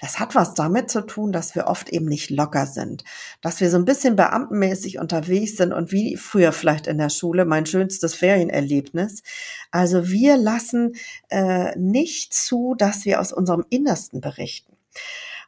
[0.00, 3.04] Das hat was damit zu tun, dass wir oft eben nicht locker sind,
[3.40, 7.44] dass wir so ein bisschen beamtenmäßig unterwegs sind und wie früher vielleicht in der Schule
[7.44, 9.22] mein schönstes Ferienerlebnis.
[9.70, 10.96] Also wir lassen
[11.30, 14.76] äh, nicht zu, dass wir aus unserem Innersten berichten.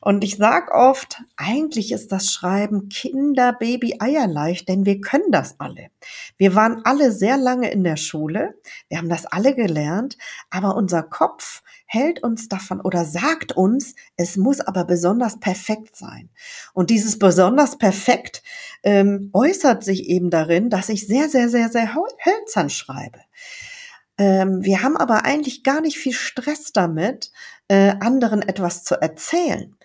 [0.00, 5.59] Und ich sag oft, eigentlich ist das Schreiben Kinder, Baby, Eierleicht, denn wir können das
[5.59, 5.88] alle.
[6.37, 8.54] Wir waren alle sehr lange in der Schule,
[8.88, 10.16] wir haben das alle gelernt,
[10.50, 16.28] aber unser Kopf hält uns davon oder sagt uns, es muss aber besonders perfekt sein.
[16.74, 18.42] Und dieses besonders perfekt
[18.82, 23.20] ähm, äußert sich eben darin, dass ich sehr, sehr, sehr, sehr hölzern schreibe.
[24.18, 27.30] Ähm, wir haben aber eigentlich gar nicht viel Stress damit,
[27.68, 29.76] äh, anderen etwas zu erzählen.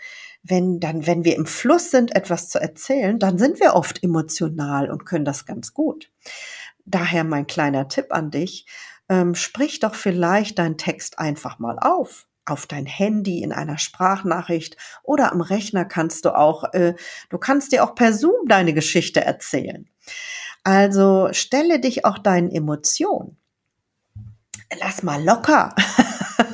[0.44, 4.89] Wenn dann, wenn wir im Fluss sind, etwas zu erzählen, dann sind wir oft emotional
[4.89, 6.12] und können das ganz gut.
[6.86, 8.65] Daher mein kleiner Tipp an dich,
[9.08, 14.78] ähm, sprich doch vielleicht deinen Text einfach mal auf auf dein Handy in einer Sprachnachricht
[15.04, 16.96] oder am Rechner kannst du auch, äh,
[17.30, 19.88] du kannst dir auch per Zoom deine Geschichte erzählen.
[20.63, 23.38] Also stelle dich auch deinen Emotionen.
[24.80, 25.76] Lass mal locker.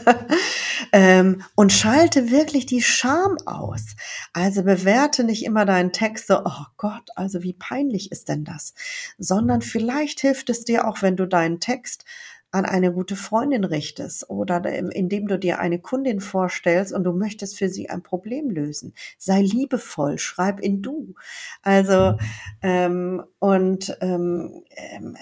[0.98, 3.96] ähm, und schalte wirklich die Scham aus.
[4.34, 8.74] Also bewerte nicht immer deinen Text so, oh Gott, also wie peinlich ist denn das?
[9.20, 12.04] Sondern vielleicht hilft es dir auch, wenn du deinen Text
[12.50, 17.60] an eine gute Freundin richtest oder indem du dir eine Kundin vorstellst und du möchtest
[17.60, 18.96] für sie ein Problem lösen.
[19.20, 21.14] Sei liebevoll, schreib in du.
[21.62, 22.18] Also
[22.64, 25.16] ähm, und ähm, ähm,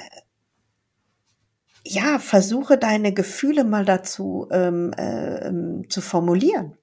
[1.85, 6.77] ja, versuche deine Gefühle mal dazu ähm, äh, zu formulieren.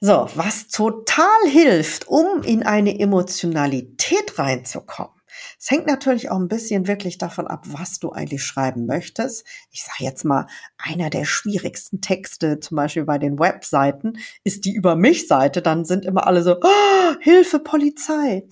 [0.00, 5.22] So, was total hilft, um in eine Emotionalität reinzukommen,
[5.58, 9.46] es hängt natürlich auch ein bisschen wirklich davon ab, was du eigentlich schreiben möchtest.
[9.70, 14.14] Ich sage jetzt mal, einer der schwierigsten Texte, zum Beispiel bei den Webseiten,
[14.44, 15.62] ist die Über mich-Seite.
[15.62, 18.46] Dann sind immer alle so, oh, Hilfe, Polizei.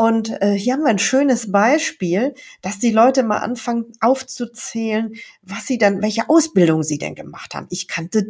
[0.00, 2.32] Und äh, hier haben wir ein schönes Beispiel,
[2.62, 7.66] dass die Leute mal anfangen aufzuzählen, was sie dann, welche Ausbildung sie denn gemacht haben.
[7.68, 8.24] Ich kannte,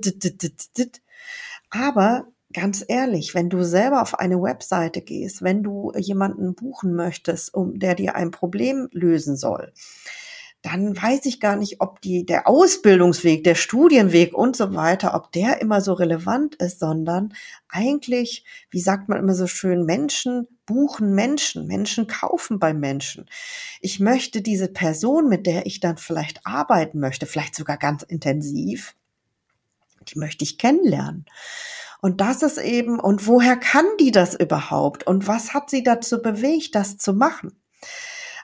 [1.70, 7.54] aber ganz ehrlich, wenn du selber auf eine Webseite gehst, wenn du jemanden buchen möchtest,
[7.54, 9.72] um der dir ein Problem lösen soll,
[10.62, 15.32] dann weiß ich gar nicht, ob die, der Ausbildungsweg, der Studienweg und so weiter, ob
[15.32, 17.32] der immer so relevant ist, sondern
[17.68, 23.26] eigentlich, wie sagt man immer so schön, Menschen buchen Menschen, Menschen kaufen bei Menschen.
[23.80, 28.94] Ich möchte diese Person, mit der ich dann vielleicht arbeiten möchte, vielleicht sogar ganz intensiv,
[30.08, 31.24] die möchte ich kennenlernen.
[32.02, 35.06] Und das ist eben, und woher kann die das überhaupt?
[35.06, 37.52] Und was hat sie dazu bewegt, das zu machen?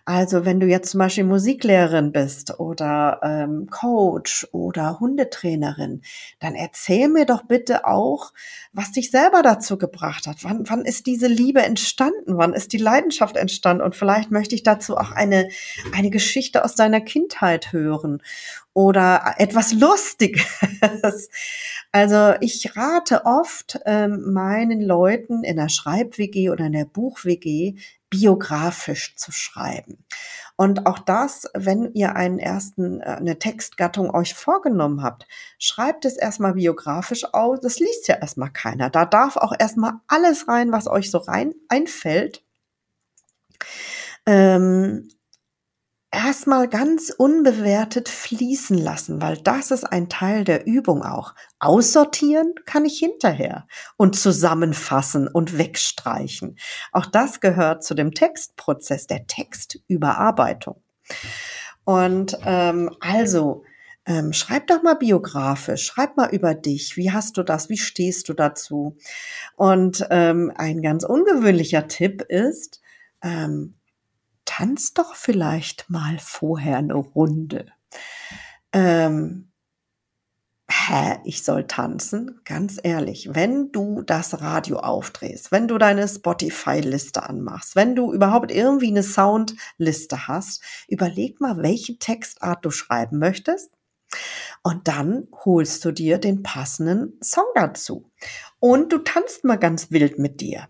[0.09, 6.03] Also wenn du jetzt zum Beispiel Musiklehrerin bist oder ähm, Coach oder Hundetrainerin,
[6.39, 8.33] dann erzähl mir doch bitte auch,
[8.73, 10.45] was dich selber dazu gebracht hat.
[10.45, 12.39] Wann, wann ist diese Liebe entstanden?
[12.39, 13.83] Wann ist die Leidenschaft entstanden?
[13.83, 15.49] Und vielleicht möchte ich dazu auch eine,
[15.93, 18.23] eine Geschichte aus deiner Kindheit hören
[18.75, 20.47] oder etwas Lustiges.
[21.93, 27.77] Also ich rate oft ähm, meinen Leuten in der Schreib-WG oder in der Buch-WG
[28.11, 30.05] biografisch zu schreiben.
[30.57, 35.27] Und auch das, wenn ihr einen ersten, äh, eine Textgattung euch vorgenommen habt,
[35.59, 37.61] schreibt es erstmal biografisch aus.
[37.61, 38.89] Das liest ja erstmal keiner.
[38.89, 42.43] Da darf auch erstmal alles rein, was euch so rein einfällt.
[44.25, 45.09] Ähm,
[46.17, 51.35] erstmal ganz unbewertet fließen lassen, weil das ist ein Teil der Übung auch.
[51.59, 53.67] Aussortieren kann ich hinterher
[53.99, 56.59] und zusammenfassen und wegstreichen.
[56.93, 60.83] Auch das gehört zu dem Textprozess, der Textüberarbeitung.
[61.85, 63.65] Und ähm, also,
[64.07, 66.97] ähm, schreib doch mal biografisch, schreib mal über dich.
[66.97, 67.69] Wie hast du das?
[67.69, 68.97] Wie stehst du dazu?
[69.57, 72.81] Und ähm, ein ganz ungewöhnlicher Tipp ist,
[73.23, 73.75] ähm,
[74.47, 77.67] tanz doch vielleicht mal vorher eine Runde.
[78.73, 79.53] Ähm,
[80.71, 82.41] hä, ich soll tanzen?
[82.45, 88.51] Ganz ehrlich, wenn du das Radio aufdrehst, wenn du deine Spotify-Liste anmachst, wenn du überhaupt
[88.51, 93.73] irgendwie eine Soundliste hast, überleg mal, welche Textart du schreiben möchtest.
[94.63, 98.11] Und dann holst du dir den passenden Song dazu.
[98.59, 100.69] Und du tanzt mal ganz wild mit dir.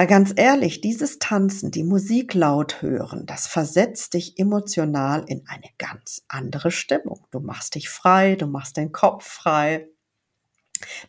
[0.00, 5.68] Weil ganz ehrlich, dieses Tanzen, die Musik laut hören, das versetzt dich emotional in eine
[5.76, 7.26] ganz andere Stimmung.
[7.32, 9.90] Du machst dich frei, du machst den Kopf frei.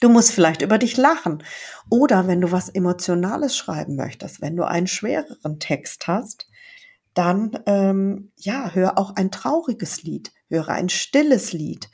[0.02, 1.42] Du musst vielleicht über dich lachen.
[1.90, 6.50] Oder wenn du was Emotionales schreiben möchtest, wenn du einen schwereren Text hast,
[7.14, 11.90] dann ähm, ja, hör auch ein trauriges Lied, höre ein stilles Lied,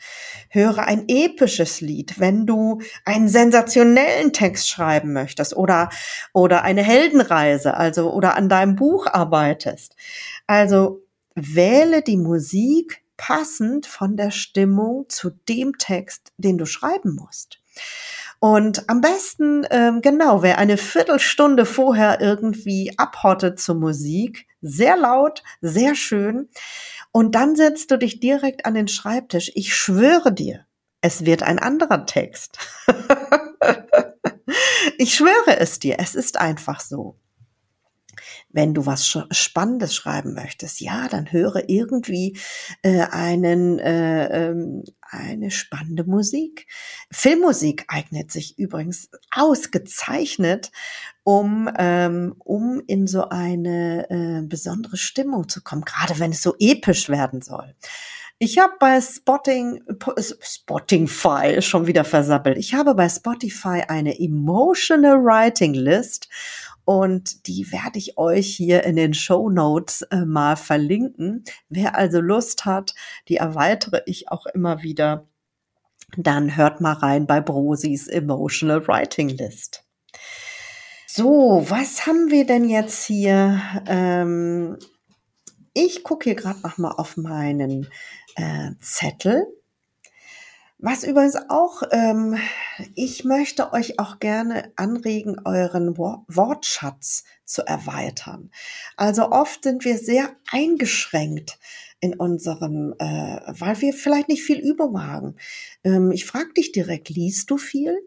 [0.50, 5.90] höre ein episches Lied, wenn du einen sensationellen Text schreiben möchtest oder
[6.34, 9.96] oder eine Heldenreise, also oder an deinem Buch arbeitest.
[10.46, 11.04] Also
[11.36, 17.60] wähle die Musik passend von der Stimmung zu dem Text, den du schreiben musst.
[18.40, 25.44] Und am besten, ähm, genau, wer eine Viertelstunde vorher irgendwie abhottet zur Musik, sehr laut,
[25.62, 26.50] sehr schön.
[27.12, 29.52] Und dann setzt du dich direkt an den Schreibtisch.
[29.56, 30.66] Ich schwöre dir,
[31.02, 32.58] es wird ein anderer Text.
[34.98, 37.20] ich schwöre es dir, es ist einfach so.
[38.50, 42.38] Wenn du was Spannendes schreiben möchtest, ja, dann höre irgendwie
[42.82, 46.66] äh, einen, äh, ähm, eine spannende Musik.
[47.12, 50.72] Filmmusik eignet sich übrigens ausgezeichnet,
[51.28, 56.56] um, ähm, um in so eine äh, besondere Stimmung zu kommen, gerade wenn es so
[56.58, 57.76] episch werden soll.
[58.40, 59.84] Ich habe bei Spotting,
[60.40, 62.58] Spotify schon wieder versappelt.
[62.58, 66.30] Ich habe bei Spotify eine Emotional Writing List
[66.86, 71.44] und die werde ich euch hier in den Show Notes äh, mal verlinken.
[71.68, 72.96] Wer also Lust hat,
[73.28, 75.28] die erweitere ich auch immer wieder.
[76.16, 79.87] Dann hört mal rein bei Brosis Emotional Writing List.
[81.18, 83.60] So, was haben wir denn jetzt hier?
[83.88, 84.78] Ähm,
[85.74, 87.88] ich gucke hier gerade noch mal auf meinen
[88.36, 89.48] äh, Zettel.
[90.78, 92.38] Was übrigens auch, ähm,
[92.94, 98.52] ich möchte euch auch gerne anregen, euren Wortschatz zu erweitern.
[98.96, 101.58] Also oft sind wir sehr eingeschränkt
[102.00, 105.36] in unserem, äh, weil wir vielleicht nicht viel Übung haben.
[105.84, 107.98] Ähm, ich frage dich direkt, liest du viel?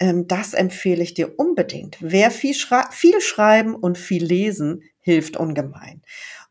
[0.00, 1.96] Ähm, das empfehle ich dir unbedingt.
[2.00, 6.02] Wer viel, schrei viel schreiben und viel lesen, hilft ungemein.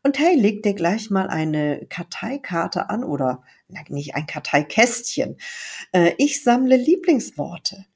[0.02, 5.36] Und hey, leg dir gleich mal eine Karteikarte an oder na, nicht ein Karteikästchen.
[5.92, 7.86] Äh, ich sammle Lieblingsworte.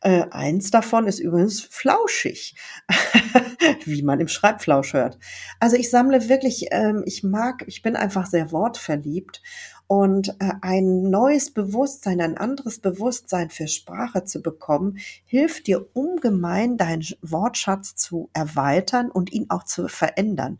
[0.00, 2.54] Äh, eins davon ist übrigens flauschig,
[3.84, 5.18] wie man im Schreibflausch hört.
[5.60, 9.42] Also ich sammle wirklich, ähm, ich mag, ich bin einfach sehr wortverliebt
[9.88, 16.76] und äh, ein neues Bewusstsein, ein anderes Bewusstsein für Sprache zu bekommen, hilft dir ungemein,
[16.76, 20.58] deinen Wortschatz zu erweitern und ihn auch zu verändern.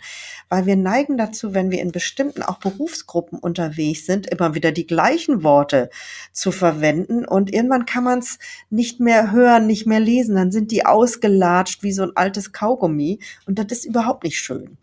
[0.49, 4.87] Weil wir neigen dazu, wenn wir in bestimmten auch Berufsgruppen unterwegs sind, immer wieder die
[4.87, 5.91] gleichen Worte
[6.33, 8.39] zu verwenden und irgendwann kann man es
[8.71, 13.19] nicht mehr hören, nicht mehr lesen, dann sind die ausgelatscht wie so ein altes Kaugummi
[13.47, 14.79] und das ist überhaupt nicht schön.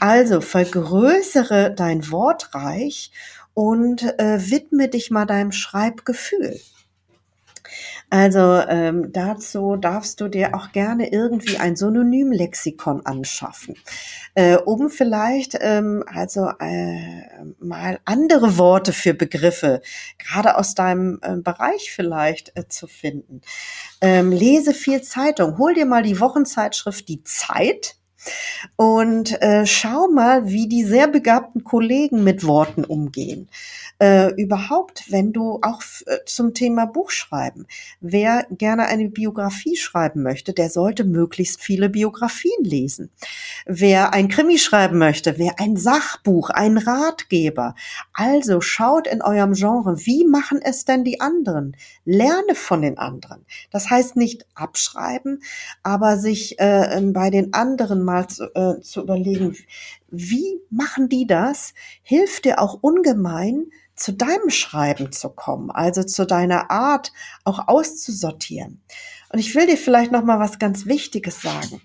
[0.00, 3.12] Also vergrößere dein Wortreich
[3.54, 6.60] und äh, widme dich mal deinem Schreibgefühl.
[8.10, 13.76] Also ähm, dazu darfst du dir auch gerne irgendwie ein Synonymlexikon anschaffen,
[14.34, 17.22] äh, um vielleicht ähm, also äh,
[17.58, 19.80] mal andere Worte für Begriffe,
[20.18, 23.40] gerade aus deinem äh, Bereich vielleicht äh, zu finden.
[24.00, 27.96] Ähm, lese viel Zeitung, hol dir mal die Wochenzeitschrift Die Zeit
[28.76, 33.48] und äh, schau mal, wie die sehr begabten Kollegen mit Worten umgehen.
[34.00, 37.66] Äh, überhaupt, wenn du auch äh, zum Thema Buchschreiben,
[38.00, 43.10] wer gerne eine Biografie schreiben möchte, der sollte möglichst viele Biografien lesen.
[43.66, 47.74] Wer ein Krimi schreiben möchte, wer ein Sachbuch, ein Ratgeber.
[48.12, 51.76] Also schaut in eurem Genre, wie machen es denn die anderen?
[52.04, 53.44] Lerne von den anderen.
[53.70, 55.42] Das heißt nicht abschreiben,
[55.82, 59.56] aber sich äh, bei den anderen mal zu, äh, zu überlegen,
[60.08, 66.26] wie machen die das, hilft dir auch ungemein, zu deinem Schreiben zu kommen, also zu
[66.26, 67.12] deiner Art
[67.44, 68.82] auch auszusortieren.
[69.32, 71.80] Und ich will dir vielleicht noch mal was ganz Wichtiges sagen.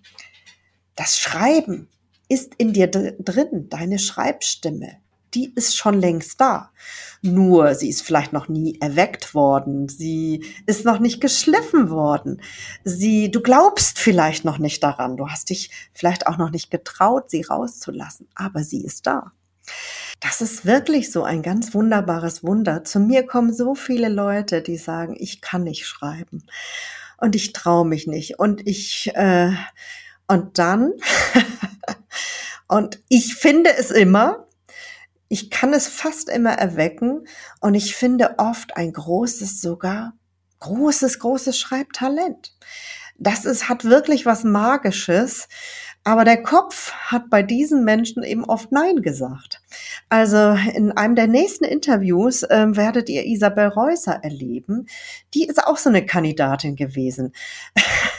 [0.95, 1.87] Das Schreiben
[2.27, 4.97] ist in dir drin, deine Schreibstimme.
[5.33, 6.71] Die ist schon längst da.
[7.21, 9.89] Nur sie ist vielleicht noch nie erweckt worden.
[9.89, 12.41] Sie ist noch nicht geschliffen worden.
[12.83, 15.17] Sie, du glaubst vielleicht noch nicht daran.
[15.17, 18.27] Du hast dich vielleicht auch noch nicht getraut, sie rauszulassen.
[18.35, 19.31] Aber sie ist da.
[20.19, 22.83] Das ist wirklich so ein ganz wunderbares Wunder.
[22.83, 26.43] Zu mir kommen so viele Leute, die sagen, ich kann nicht schreiben
[27.17, 29.51] und ich traue mich nicht und ich äh,
[30.27, 30.93] und dann
[32.67, 34.45] und ich finde es immer.
[35.29, 37.25] Ich kann es fast immer erwecken
[37.61, 40.13] und ich finde oft ein großes sogar
[40.59, 42.53] großes großes Schreibtalent.
[43.17, 45.47] Das ist hat wirklich was magisches
[46.03, 49.58] aber der Kopf hat bei diesen Menschen eben oft Nein gesagt.
[50.09, 54.87] Also in einem der nächsten Interviews äh, werdet ihr Isabel Reusser erleben.
[55.33, 57.33] Die ist auch so eine Kandidatin gewesen.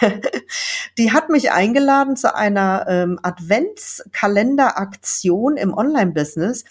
[0.99, 6.64] die hat mich eingeladen zu einer ähm, Adventskalenderaktion im Online-Business.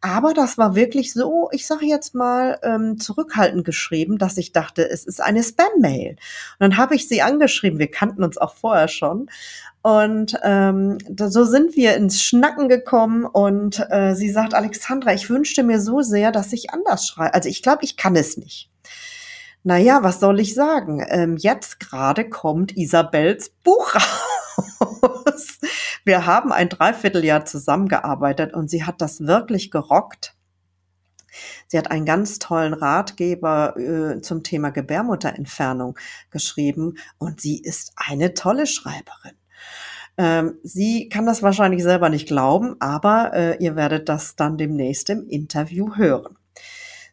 [0.00, 4.88] Aber das war wirklich so, ich sage jetzt mal, ähm, zurückhaltend geschrieben, dass ich dachte,
[4.88, 6.10] es ist eine Spam-Mail.
[6.10, 7.80] Und dann habe ich sie angeschrieben.
[7.80, 9.28] Wir kannten uns auch vorher schon.
[9.82, 15.62] Und ähm, so sind wir ins Schnacken gekommen und äh, sie sagt, Alexandra, ich wünschte
[15.62, 17.32] mir so sehr, dass ich anders schreibe.
[17.32, 18.70] Also ich glaube, ich kann es nicht.
[19.62, 21.04] Naja, was soll ich sagen?
[21.08, 23.94] Ähm, jetzt gerade kommt Isabels Buch
[24.80, 25.58] raus.
[26.04, 30.34] Wir haben ein Dreivierteljahr zusammengearbeitet und sie hat das wirklich gerockt.
[31.68, 35.98] Sie hat einen ganz tollen Ratgeber äh, zum Thema Gebärmutterentfernung
[36.30, 39.39] geschrieben und sie ist eine tolle Schreiberin.
[40.20, 45.08] Ähm, sie kann das wahrscheinlich selber nicht glauben, aber äh, ihr werdet das dann demnächst
[45.08, 46.36] im Interview hören.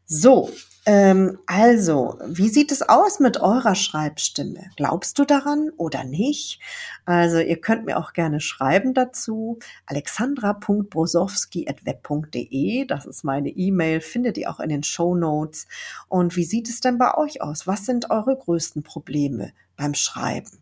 [0.05, 0.49] So,
[0.85, 4.71] ähm, also, wie sieht es aus mit eurer Schreibstimme?
[4.75, 6.59] Glaubst du daran oder nicht?
[7.05, 9.57] Also, ihr könnt mir auch gerne schreiben dazu.
[9.85, 15.65] alexandra.brosowski.web.de, das ist meine E-Mail, findet ihr auch in den Show Notes.
[16.09, 17.67] Und wie sieht es denn bei euch aus?
[17.67, 20.59] Was sind eure größten Probleme beim Schreiben?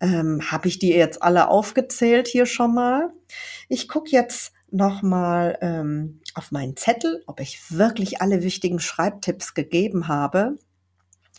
[0.00, 3.12] Ähm, Habe ich die jetzt alle aufgezählt hier schon mal?
[3.68, 10.08] Ich gucke jetzt nochmal ähm, auf meinen Zettel, ob ich wirklich alle wichtigen Schreibtipps gegeben
[10.08, 10.56] habe.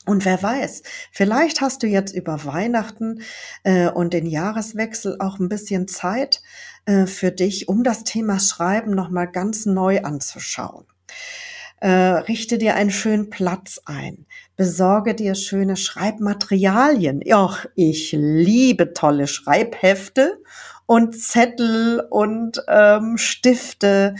[0.06, 3.22] Und wer weiß, vielleicht hast du jetzt über Weihnachten
[3.64, 6.42] äh, und den Jahreswechsel auch ein bisschen Zeit
[6.86, 10.86] äh, für dich, um das Thema Schreiben nochmal ganz neu anzuschauen.
[11.80, 14.26] Äh, richte dir einen schönen Platz ein,
[14.56, 17.22] besorge dir schöne Schreibmaterialien.
[17.24, 20.42] Ja, ich liebe tolle Schreibhefte
[20.88, 24.16] und Zettel und ähm, Stifte.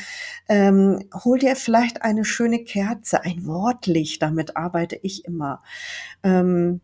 [0.48, 5.64] Ähm, hol dir vielleicht eine schöne Kerze, ein Wortlicht, damit arbeite ich immer.
[6.22, 6.82] Ähm,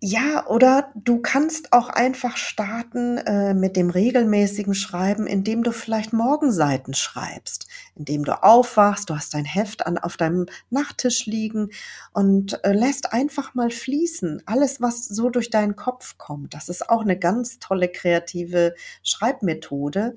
[0.00, 6.12] ja, oder du kannst auch einfach starten äh, mit dem regelmäßigen Schreiben, indem du vielleicht
[6.12, 11.70] Morgenseiten schreibst, indem du aufwachst, du hast dein Heft an, auf deinem Nachttisch liegen
[12.12, 14.42] und äh, lässt einfach mal fließen.
[14.44, 16.52] Alles, was so durch deinen Kopf kommt.
[16.52, 20.14] Das ist auch eine ganz tolle kreative Schreibmethode.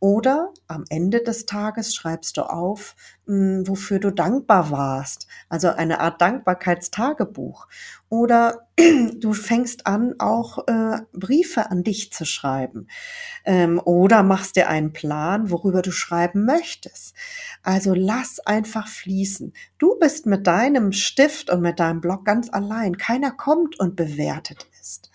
[0.00, 2.94] Oder am Ende des Tages schreibst du auf,
[3.26, 5.26] hm, wofür du dankbar warst.
[5.48, 7.68] Also eine Art Dankbarkeitstagebuch.
[8.10, 8.66] Oder
[9.20, 12.88] du fängst an, auch äh, Briefe an dich zu schreiben.
[13.44, 17.14] Ähm, oder machst dir einen Plan, worüber du schreiben möchtest.
[17.62, 19.52] Also lass einfach fließen.
[19.78, 22.98] Du bist mit deinem Stift und mit deinem Blog ganz allein.
[22.98, 25.10] Keiner kommt und bewertet ist.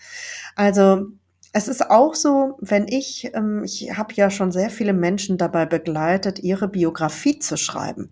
[0.56, 1.06] Also
[1.52, 5.66] es ist auch so, wenn ich, ähm, ich habe ja schon sehr viele Menschen dabei
[5.66, 8.10] begleitet, ihre Biografie zu schreiben.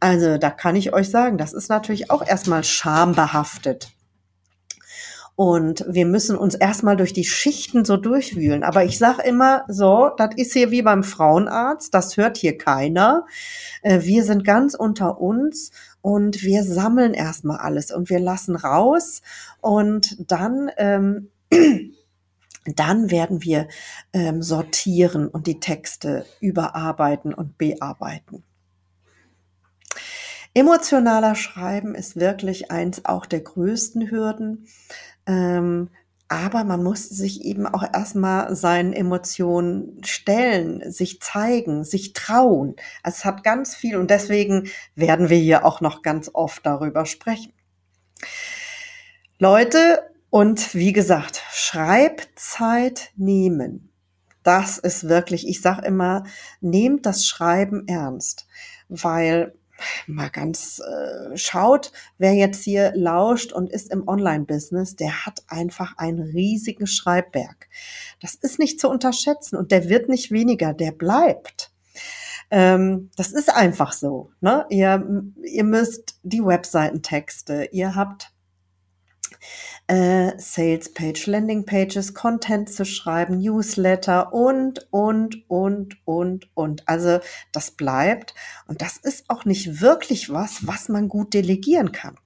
[0.00, 3.90] Also da kann ich euch sagen, das ist natürlich auch erstmal schambehaftet.
[5.36, 8.62] Und wir müssen uns erstmal durch die Schichten so durchwühlen.
[8.62, 13.26] Aber ich sage immer so, das ist hier wie beim Frauenarzt, das hört hier keiner.
[13.82, 15.72] Äh, wir sind ganz unter uns
[16.02, 19.22] und wir sammeln erstmal alles und wir lassen raus
[19.60, 21.30] und dann ähm,
[22.64, 23.68] dann werden wir
[24.12, 28.42] ähm, sortieren und die Texte überarbeiten und bearbeiten.
[30.54, 34.66] Emotionaler Schreiben ist wirklich eins auch der größten Hürden.
[35.26, 35.90] Ähm,
[36.28, 42.76] aber man muss sich eben auch erstmal seinen Emotionen stellen, sich zeigen, sich trauen.
[43.02, 47.52] Es hat ganz viel und deswegen werden wir hier auch noch ganz oft darüber sprechen.
[49.38, 50.02] Leute,
[50.34, 53.92] und wie gesagt, Schreibzeit nehmen.
[54.42, 56.24] Das ist wirklich, ich sage immer,
[56.60, 58.48] nehmt das Schreiben ernst,
[58.88, 59.54] weil
[60.08, 65.98] mal ganz äh, schaut, wer jetzt hier lauscht und ist im Online-Business, der hat einfach
[65.98, 67.68] einen riesigen Schreibberg.
[68.20, 71.70] Das ist nicht zu unterschätzen und der wird nicht weniger, der bleibt.
[72.50, 74.32] Ähm, das ist einfach so.
[74.40, 74.66] Ne?
[74.68, 78.32] Ihr, ihr müsst die Webseitentexte, ihr habt
[79.86, 86.88] äh, Sales Page, Landing Pages, Content zu schreiben, Newsletter und, und, und, und, und.
[86.88, 87.20] Also
[87.52, 88.34] das bleibt.
[88.66, 92.16] Und das ist auch nicht wirklich was, was man gut delegieren kann.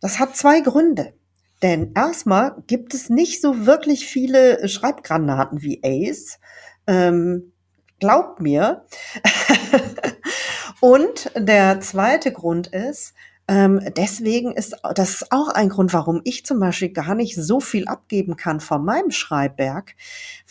[0.00, 1.14] Das hat zwei Gründe.
[1.62, 6.38] Denn erstmal gibt es nicht so wirklich viele Schreibgranaten wie Ace.
[6.86, 7.52] Ähm,
[8.00, 8.86] glaubt mir.
[10.80, 13.14] Und der zweite Grund ist,
[13.50, 17.88] ähm, deswegen ist das auch ein Grund, warum ich zum Beispiel gar nicht so viel
[17.88, 19.96] abgeben kann von meinem Schreibwerk,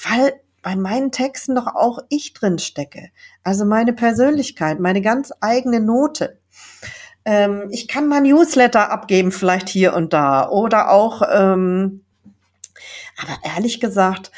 [0.04, 3.08] weil bei meinen Texten doch auch ich drin stecke.
[3.41, 6.39] Also meine Persönlichkeit, meine ganz eigene Note.
[7.24, 10.50] Ähm, ich kann mal Newsletter abgeben, vielleicht hier und da.
[10.50, 12.04] Oder auch, ähm,
[13.18, 14.30] aber ehrlich gesagt,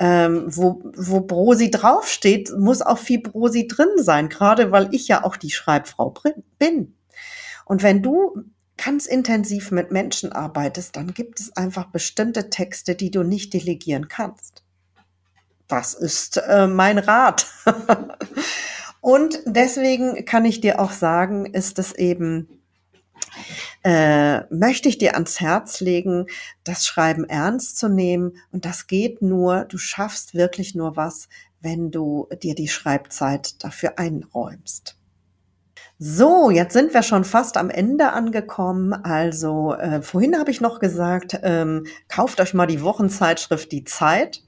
[0.00, 5.22] ähm, wo, wo Brosi draufsteht, muss auch viel Brosi drin sein, gerade weil ich ja
[5.22, 6.12] auch die Schreibfrau
[6.58, 6.97] bin.
[7.68, 8.44] Und wenn du
[8.78, 14.08] ganz intensiv mit Menschen arbeitest, dann gibt es einfach bestimmte Texte, die du nicht delegieren
[14.08, 14.64] kannst.
[15.66, 17.46] Das ist äh, mein Rat.
[19.00, 22.48] Und deswegen kann ich dir auch sagen, ist es eben,
[23.84, 26.26] äh, möchte ich dir ans Herz legen,
[26.64, 28.38] das Schreiben ernst zu nehmen.
[28.50, 31.28] Und das geht nur, du schaffst wirklich nur was,
[31.60, 34.97] wenn du dir die Schreibzeit dafür einräumst.
[36.00, 38.92] So, jetzt sind wir schon fast am Ende angekommen.
[38.92, 44.44] Also äh, vorhin habe ich noch gesagt, ähm, kauft euch mal die Wochenzeitschrift Die Zeit.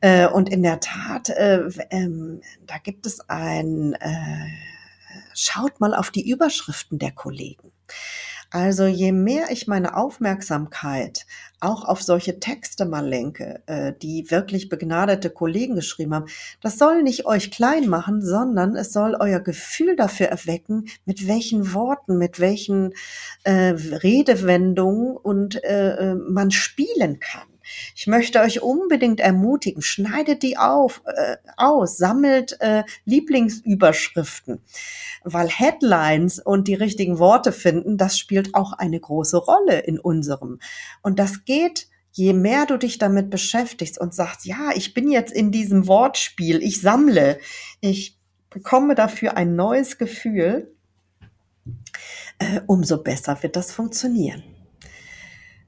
[0.00, 1.60] Äh, und in der Tat, äh,
[1.90, 4.46] ähm, da gibt es ein, äh,
[5.34, 7.70] schaut mal auf die Überschriften der Kollegen.
[8.50, 11.26] Also je mehr ich meine Aufmerksamkeit
[11.60, 16.30] auch auf solche Texte mal lenke, äh, die wirklich begnadete Kollegen geschrieben haben,
[16.62, 21.74] das soll nicht euch klein machen, sondern es soll euer Gefühl dafür erwecken, mit welchen
[21.74, 22.94] Worten, mit welchen
[23.42, 27.57] äh, Redewendungen und äh, äh man spielen kann.
[27.94, 34.60] Ich möchte euch unbedingt ermutigen, schneidet die auf, äh, aus, sammelt äh, Lieblingsüberschriften,
[35.24, 40.60] weil Headlines und die richtigen Worte finden, das spielt auch eine große Rolle in unserem.
[41.02, 45.32] Und das geht je mehr du dich damit beschäftigst und sagst, ja, ich bin jetzt
[45.32, 47.38] in diesem Wortspiel, ich sammle,
[47.80, 48.18] ich
[48.50, 50.74] bekomme dafür ein neues Gefühl,
[52.38, 54.42] äh, umso besser wird das funktionieren.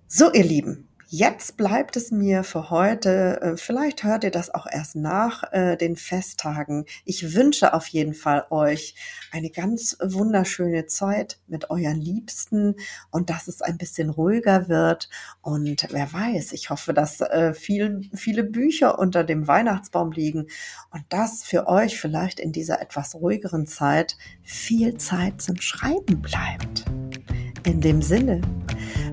[0.08, 4.68] So, ihr Lieben, Jetzt bleibt es mir für heute, äh, vielleicht hört ihr das auch
[4.70, 6.84] erst nach äh, den Festtagen.
[7.04, 8.94] Ich wünsche auf jeden Fall euch
[9.32, 12.76] eine ganz wunderschöne Zeit mit euren Liebsten
[13.10, 15.08] und dass es ein bisschen ruhiger wird.
[15.42, 20.46] Und wer weiß, ich hoffe, dass äh, viel, viele Bücher unter dem Weihnachtsbaum liegen
[20.92, 26.84] und dass für euch vielleicht in dieser etwas ruhigeren Zeit viel Zeit zum Schreiben bleibt.
[27.64, 28.40] In dem Sinne,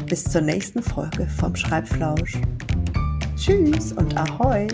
[0.08, 2.38] bis zur nächsten Folge vom Schreibflausch.
[3.36, 4.68] Tschüss und Ahoi!